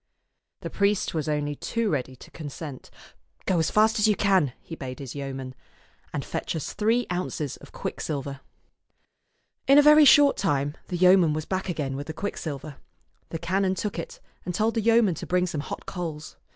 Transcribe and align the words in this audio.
The 0.61 0.71
priest 0.71 1.13
was 1.13 1.29
only 1.29 1.55
too 1.55 1.91
ready 1.91 2.15
to 2.15 2.31
consent." 2.31 2.89
Go 3.45 3.59
as 3.59 3.69
fast 3.69 3.99
as 3.99 4.05
ever 4.07 4.09
you 4.09 4.15
can," 4.15 4.53
he 4.59 4.73
bade 4.75 4.97
his 4.97 5.13
yeoman," 5.13 5.53
and 6.11 6.25
fetch 6.25 6.55
us 6.55 6.73
three 6.73 7.05
ounces 7.11 7.55
of 7.57 7.71
quicksilver." 7.71 8.39
In 9.67 9.77
a 9.77 9.83
very 9.83 10.05
short 10.05 10.37
time 10.37 10.73
the 10.87 10.97
yeoman 10.97 11.33
was 11.33 11.45
back 11.45 11.69
again 11.69 11.95
with 11.95 12.07
the 12.07 12.13
quicksilver. 12.13 12.77
The 13.29 13.37
canon 13.37 13.75
took 13.75 13.99
it, 13.99 14.19
and 14.43 14.55
told 14.55 14.73
the 14.73 14.81
yeoman 14.81 15.13
to 15.13 15.27
bring 15.27 15.45
some 15.45 15.61
hot 15.61 15.85
coals. 15.85 16.35